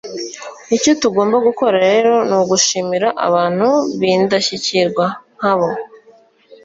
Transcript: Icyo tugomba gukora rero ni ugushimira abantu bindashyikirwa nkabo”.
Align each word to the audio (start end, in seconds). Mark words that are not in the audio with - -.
Icyo 0.75 0.91
tugomba 1.01 1.37
gukora 1.47 1.75
rero 1.89 2.13
ni 2.27 2.35
ugushimira 2.41 3.07
abantu 3.27 3.67
bindashyikirwa 3.99 5.05
nkabo”. 5.37 5.69